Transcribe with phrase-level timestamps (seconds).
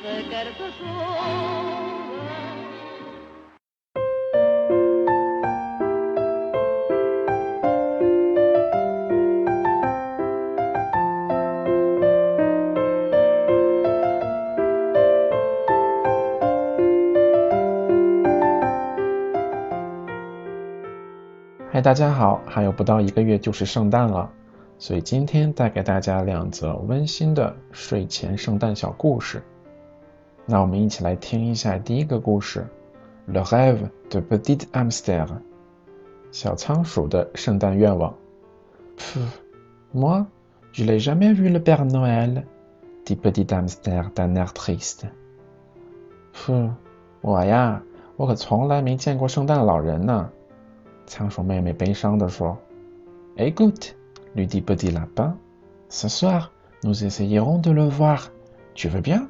[0.00, 0.22] 嗨，
[21.82, 22.40] 大家好！
[22.46, 24.30] 还有不到一个月就是圣诞了，
[24.78, 29.42] 所以今天带给大家两则温馨的睡前圣诞小故事。
[30.50, 32.66] 那我们一起来听一下第一个故事
[33.26, 35.28] ：Le rêve de petit hamster，
[36.32, 38.14] 小仓鼠的圣诞愿望
[38.96, 39.28] pf。
[39.92, 45.04] Moi，je n'ai jamais vu le Père Noël，dit petit hamster d'un air triste。
[46.32, 46.70] 噗，
[47.20, 47.82] 我呀，
[48.16, 50.30] 我可从来没见过圣诞老人呢。
[51.04, 52.56] 仓鼠妹妹悲伤地说
[53.36, 56.48] ：“Écoute，lui dit petit lapin，ce soir
[56.82, 59.28] nous essayerons de le voir，tu veux bien？”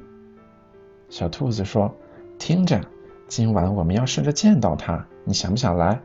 [1.08, 2.80] 小兔子说：“听着，
[3.28, 6.00] 今晚我们要试着见到他，你想不想来？”“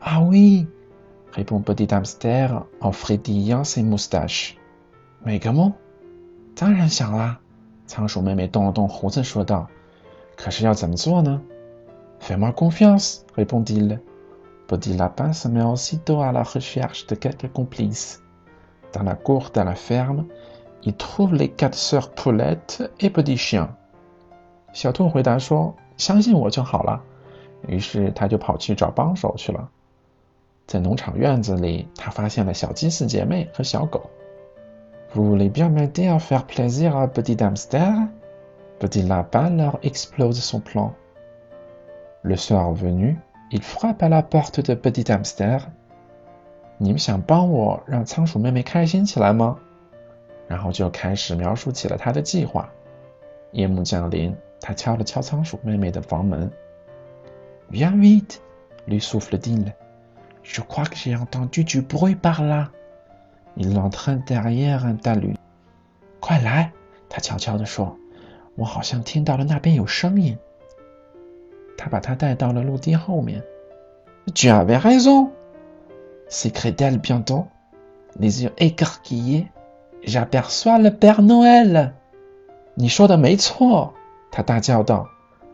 [0.00, 4.54] Ah oui，répond petit hamster en frétillant ses moustaches。”“
[5.22, 5.72] 每个梦？
[6.54, 7.38] 当然想啦！”
[7.86, 9.68] 仓鼠妹妹动了动胡子说道。“
[10.36, 11.40] 可是要怎么做呢？”“
[12.20, 13.98] Fais-moi confiance，répondit-il。”
[14.66, 18.20] Petit lapin se met aussitôt à la recherche de quelques complices.
[18.92, 20.26] Dans la cour de la ferme,
[20.84, 23.76] il trouve les quatre sœurs Poulettes et Petit Chien.
[24.75, 27.01] 小兔回答说：“相信我就好了。”
[27.65, 29.69] 于是他就跑去找帮手去了。
[30.67, 34.09] 在农场院子里，他发现了小鸡四姐妹和小狗。
[35.13, 38.09] Vous voulez bien m'aider à faire plaisir à Petit hamster?
[38.77, 40.91] Petit lapin leur explose son plan.
[42.23, 43.15] Le soir venu,
[43.51, 45.61] Il frappe à la porte de petit hamster。
[46.77, 49.57] 你们想帮我让仓鼠妹妹开心起来吗？
[50.47, 52.69] 然后就开始描述起了他的计划。
[53.51, 56.50] 夜幕降临，他敲了敲仓鼠妹妹的房门。
[57.70, 65.36] Viens vite，lui souffle-t-il。Je crois que j'ai entendu du bruit par là。Il entre derrière un talus。
[66.20, 66.72] 快来，
[67.08, 67.96] 他悄悄地说，
[68.56, 70.38] 我好像听到了那边有声音。
[71.76, 73.42] 他把他带到了陆地后面。
[74.34, 75.30] Tu avais raison,
[76.28, 77.46] s'écria-t-elle bientôt,
[78.18, 79.48] les yeux écarquillés.
[80.04, 81.92] J'aperçois le Père Noël.
[82.74, 83.94] 你说的没错，
[84.35, 85.07] 他大叫道。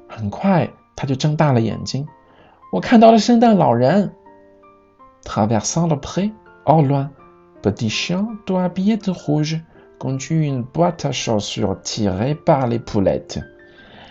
[0.10, 2.08] 很快，他就睁大了眼睛。
[2.74, 4.12] 我看到了圣诞老人。
[5.24, 6.32] Traversant le pré,
[6.66, 7.10] au loin,
[7.62, 9.62] petit chien tout habillé de rouge
[10.00, 13.40] conduit une boîte à chaussures tirée par les poulettes.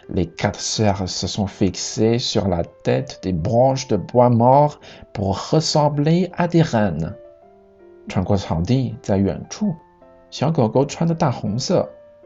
[0.08, 4.78] Les quatre sœurs se sont fixées sur la tête des branches de bois mort
[5.12, 7.12] pour ressembler à des reines。
[8.08, 9.74] 穿过草地，在远处，
[10.30, 11.88] 小狗狗穿的大红色，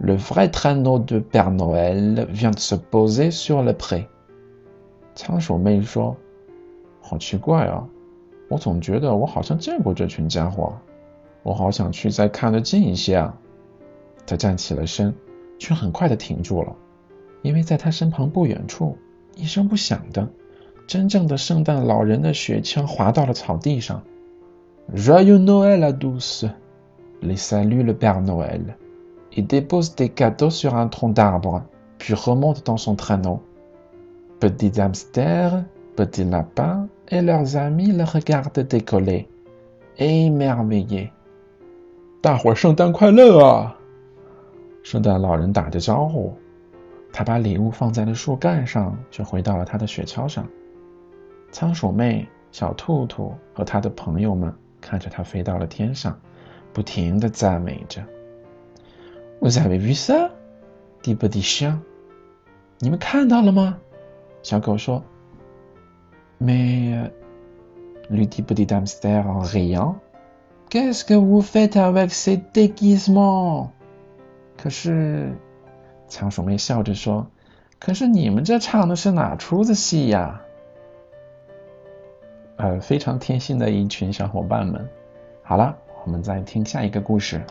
[0.00, 4.06] le vrai traîneau de Père Noël vient de se poser sur le pré.
[5.14, 7.86] 仓鼠妹说：“好奇怪啊，
[8.48, 10.74] 我总觉得我好像见过这群家伙，
[11.42, 13.34] 我好想去再看得近一些啊。”
[14.26, 15.14] 她站起了身，
[15.58, 16.76] 却很快的停住了，
[17.42, 18.96] 因为在她身旁不远处。
[19.36, 20.28] 一声不响的，
[20.86, 24.02] 真正的圣诞老人的雪橇滑到了草地上。
[24.94, 26.46] Joyeux Noël à tous!
[27.20, 28.76] Les salue le Père Noël.
[29.32, 31.62] Il dépose des cadeaux sur un tronc d'arbre,
[31.98, 33.40] puis remonte dans son traîneau.
[34.40, 35.64] Petit hamster,
[35.94, 39.26] petit lapin et leurs amis le regardent décoller,
[39.98, 41.10] émerveillés.
[42.22, 43.76] 大伙圣诞快乐啊！
[44.82, 46.34] 圣诞老人打着招呼。
[47.12, 50.46] 他把礼物放在了树干上，就回到了他的雪橇上。
[51.50, 56.18] 仓鼠妹、小兔兔和他的朋友们看着他飞到了天上，
[56.72, 58.06] 不停的赞美着 Vous
[59.49, 60.31] avez vu ça?
[61.03, 61.79] dit petit chien.
[62.79, 63.77] 你们看到了吗？
[64.43, 65.03] 小狗说。
[66.39, 67.11] Mais
[68.09, 69.95] lui dit petit hamster en riant.
[70.69, 73.69] Qu'est-ce que vous faites avec ces déguisements?
[74.57, 75.33] 可是，
[76.07, 77.27] 仓鼠妹笑着说
[77.79, 80.41] ：“可是你们这唱的是哪出子戏呀？”
[82.57, 84.87] 呃，非常贴心的一群小伙伴们。
[85.43, 87.41] 好了，我们再听下一个故事。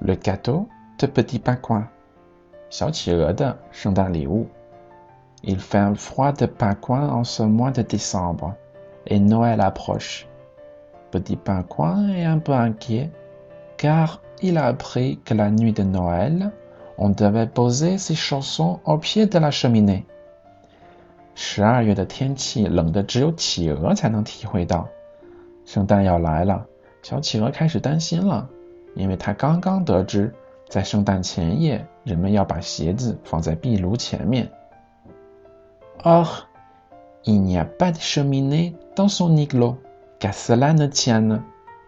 [0.00, 1.86] Le gâteau de petit pingouin，
[2.70, 4.46] 小企鹅的圣诞礼物。
[5.42, 8.54] Il fait un froid de pingouin en ce mois de décembre
[9.06, 10.26] et Noël approche.
[11.10, 13.10] Petit pingouin est un peu inquiet
[13.76, 16.50] car il a appris que la nuit de Noël,
[16.98, 20.04] on devait poser ses chansons au pied de la cheminée.
[21.34, 24.88] 十二月的天气冷的只有企鹅才能体会到。
[25.64, 26.66] 圣诞要来了，
[27.02, 28.48] 小企鹅开始担心了，
[28.94, 30.34] 因为他刚刚得知，
[30.68, 34.50] 在圣诞前夜，人们要把鞋子放在壁炉前面。
[36.02, 36.26] Or,
[37.24, 39.76] il n'y a pas de cheminée dans son igloo.
[40.18, 41.42] Qu'à cela ne tienne,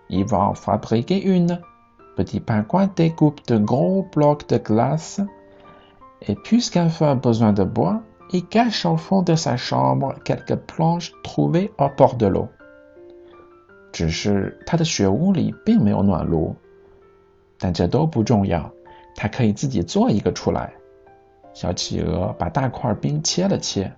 [0.09, 1.61] il va en fabriquer une.
[2.17, 5.21] Petit pingouin découpe de gros blocs de glace,
[6.21, 8.03] et puisqu'un feu a besoin de bois,
[8.33, 12.49] il cache au fond de sa chambre quelques planches trouvées au bord de l'eau.
[13.93, 16.55] 只是他的雪屋里并没有暖炉，
[17.63, 18.73] 但这都不重要，
[19.15, 20.73] 他可以自己做一个出来。
[21.53, 23.93] 小企鹅把大块冰切了切，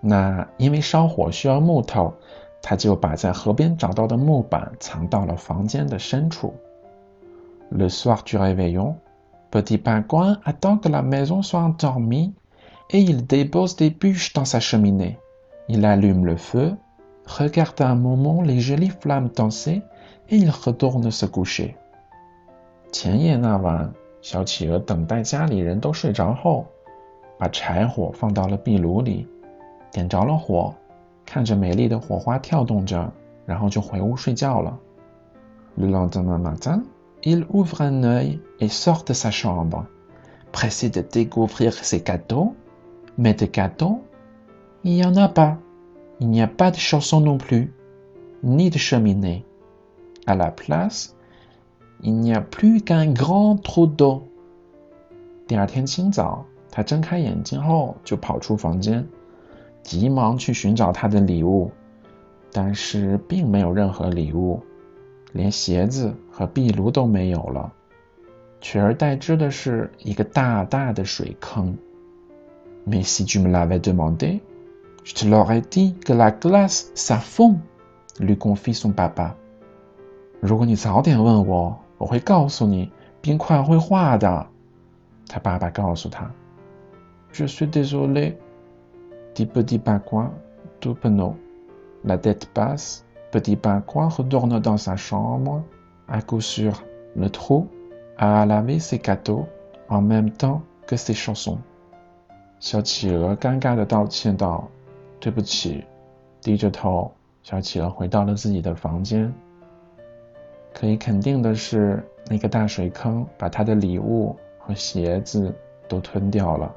[0.00, 2.12] 那因为烧火需要木头，
[2.60, 6.54] 他就把在河边找到的木板藏到了房间的深处。
[7.70, 8.96] Le soir du réveillon,
[9.50, 12.34] Petit Pingouin attend que la maison soit endormie
[12.90, 15.18] et il dépose des bûches dans sa cheminée.
[15.68, 16.76] Il allume le feu,
[17.24, 19.82] regarde un moment les jolies flammes danser
[20.28, 21.76] et il retourne se coucher.
[22.91, 26.65] 前夜那晚，小企鹅等待家里人都睡着后，
[27.37, 29.27] 把柴火放到了壁炉里，
[29.91, 30.73] 点着了火，
[31.25, 33.11] 看着美丽的火花跳动着，
[33.45, 34.79] 然后就回屋睡觉了。
[35.75, 36.83] Le lendemain matin,
[37.23, 39.85] il ouvre un œil et sort de sa chambre,
[40.51, 42.55] pressé de découvrir ses gâteaux.
[43.17, 44.01] Mais de gâteaux,
[44.83, 45.57] il n'y en a pas.
[46.19, 47.73] Il n'y a pas de chanson non plus,
[48.43, 49.43] ni de cheminée.
[50.25, 51.15] À la place,
[52.01, 54.21] il n'y a plus qu'un grand trou d'eau.
[55.47, 59.07] 第二天清早，他睁开眼睛后就跑出房间，
[59.81, 61.71] 急忙去寻找他的礼物，
[62.51, 64.61] 但是并没有任何礼物，
[65.31, 67.71] 连鞋子和壁炉都没有了，
[68.61, 71.77] 取而代之的是一个大大的水坑。
[72.85, 74.39] Mais si tu me l'avais demandé,
[75.03, 77.57] je te l'aurais dit que la glace ça fond,
[78.19, 79.35] lui confie son papa.
[80.39, 82.91] 如果你早点问我，我会告诉你，
[83.21, 84.47] 冰块会化的。
[85.27, 86.31] 他爸爸告诉他。
[87.33, 88.37] Je suis désolé,
[89.35, 90.31] dit petit pingouin,
[90.79, 91.35] tout penaud.
[92.03, 95.63] La tête basse, petit pingouin retourne dans sa chambre,
[96.07, 96.83] à coup sûr,
[97.15, 97.67] le trou,
[98.17, 99.45] à laver ses gâteaux
[99.89, 101.59] en même temps que ses chansons.
[102.59, 104.69] 小企鹅尴尬的道歉道
[105.19, 105.83] ：“对不起。”
[106.41, 107.11] 低着头，
[107.43, 109.33] 小企鹅回到了自己的房间。
[110.79, 115.51] 可以肯定的是，那个大水坑把他的礼物和鞋子
[115.87, 116.71] 都吞掉了。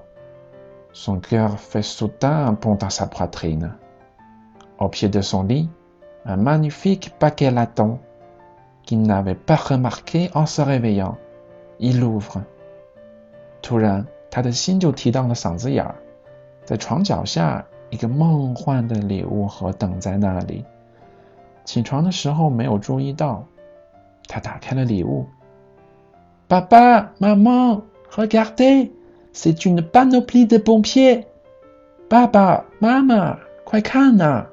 [0.95, 3.73] Son cœur fait soudain un bond dans sa poitrine.
[4.79, 5.69] Au pied de son lit,
[6.25, 7.99] un magnifique paquet laton
[8.87, 11.17] qu'il n'avait pas remarqué en se réveillant.
[11.79, 12.41] Il ouvre.
[13.61, 14.07] 突然。
[14.33, 15.97] 他的心就提到了嗓子眼儿，
[16.65, 20.65] 在床脚下一个梦幻的礼物盒等在那里。
[21.65, 23.45] 起床的时候没有注意到，
[24.30, 25.28] 他打开了礼物。
[26.48, 27.82] 爸爸妈妈，
[28.12, 28.92] regardez,
[29.34, 31.26] c'est une panoplie de pompiers。
[32.08, 34.46] 爸爸妈妈，快看呐，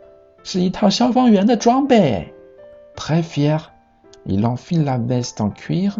[0.43, 2.33] 是一套消防员的装备。
[2.97, 3.59] Très fier,
[4.27, 5.99] il enfile la veste en cuir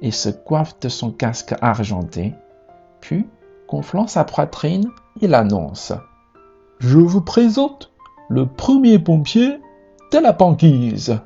[0.00, 2.34] et se coiffe de son casque argenté.
[3.00, 3.26] Puis,
[3.68, 4.90] gonflant sa poitrine,
[5.20, 5.92] il annonce
[6.78, 7.92] Je vous présente
[8.28, 9.60] le premier pompier
[10.12, 11.18] de la banquise。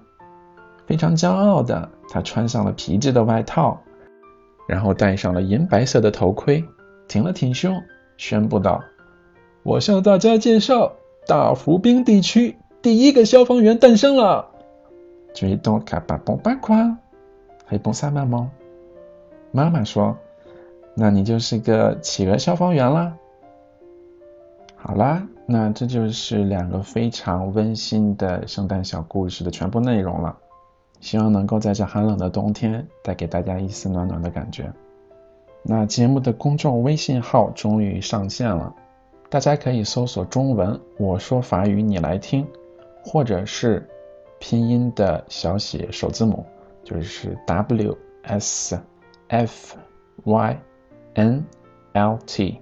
[0.86, 3.82] 非常骄傲的，他穿上了皮质的外套，
[4.68, 6.64] 然后戴上了银白色的头盔，
[7.08, 7.82] 挺了挺胸，
[8.18, 8.84] 宣布道
[9.64, 10.94] ：“我向大家介绍，
[11.28, 14.50] 大浮冰地区第一个消防员诞生了。”
[15.34, 16.98] Tu es donc un bon quoi?
[17.70, 18.48] répond sa maman。
[19.52, 20.18] 妈妈说。
[20.96, 23.18] 那你就是个企鹅消防员啦。
[24.76, 30.38] 好啦，那这就是两个非常温馨的圣诞小故事的全部内容了。
[31.04, 34.72] 希望能够在这寒冷的冬天带给大家一丝暖暖的感觉。
[35.62, 38.74] 那节目的公众微信号终于上线了，
[39.30, 42.48] 大家可以搜索中文“我说法语你来听”，
[43.04, 43.86] 或者是
[44.40, 46.46] 拼音的小写首字母，
[46.86, 48.80] 就是 W S
[49.28, 49.78] F
[50.24, 50.58] Y
[51.16, 51.44] N
[51.92, 52.60] L T。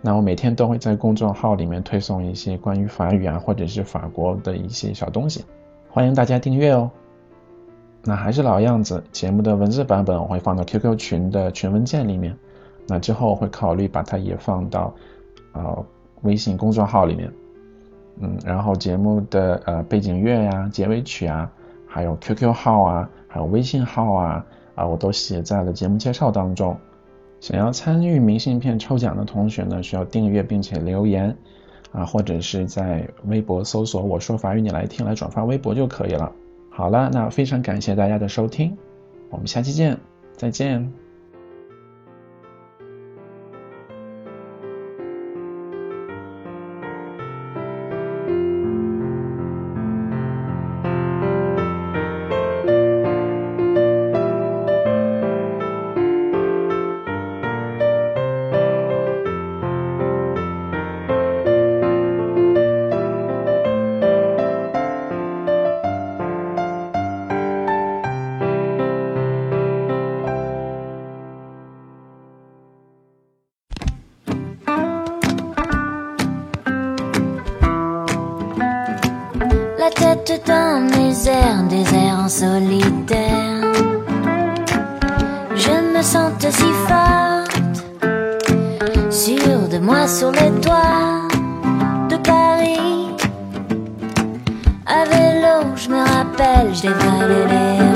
[0.00, 5.44] 那我每天都会在公众号里面推送一些关于法语啊，或者是法国的一些小东西，
[5.90, 6.90] 欢迎大家订阅哦。
[8.04, 12.36] 那还是老样子，节目的文字版本我会放到 QQ 群的群文件里面。
[12.88, 14.92] 那之后会考虑把它也放到
[15.52, 15.86] 呃
[16.22, 17.32] 微信公众号里面。
[18.20, 21.50] 嗯，然后节目的呃背景乐呀、结尾曲啊，
[21.86, 24.44] 还有 QQ 号啊，还有微信号啊
[24.74, 26.76] 啊，我都写在了节目介绍当中。
[27.40, 31.36] 想要参与明信片抽奖的同学呢，需要订阅并且留言
[31.92, 36.32] 啊，或者是在微博搜索“我说法语你来听”来转发微博就可以了。
[36.74, 38.76] 好了，那非常感谢大家的收听，
[39.28, 39.98] 我们下期见，
[40.36, 41.01] 再见。
[82.32, 83.60] Solitaire.
[85.54, 87.76] Je me sentais si forte,
[89.10, 91.28] sûre de moi sur les toits
[92.08, 93.16] de Paris.
[94.86, 97.91] À vélo, je me rappelle, je dévalais les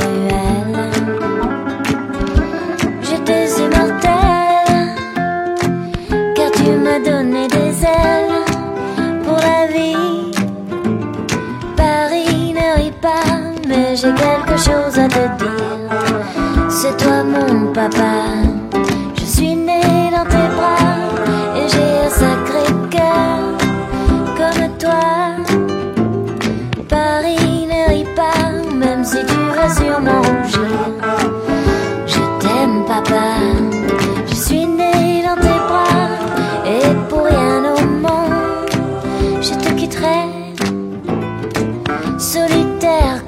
[13.96, 16.68] j'ai quelque chose à te dire.
[16.68, 18.45] C'est toi mon papa.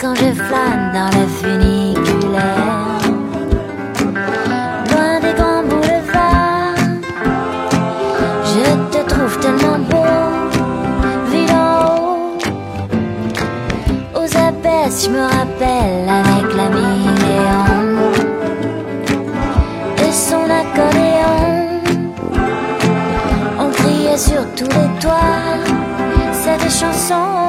[0.00, 3.00] quand je flâne dans le funiculaire.
[4.90, 6.76] Loin des grands boulevards,
[8.44, 10.14] je te trouve tellement beau,
[11.30, 12.38] vu haut.
[14.14, 16.90] Aux abbesses, je me rappelle avec l'ami
[17.22, 18.12] Léon
[19.96, 21.38] de son accordéon.
[23.58, 25.58] On criait sur tous les toits
[26.32, 27.47] cette chanson.